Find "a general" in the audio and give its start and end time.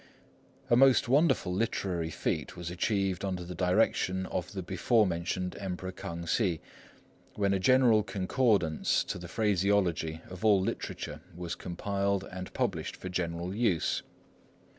7.53-8.01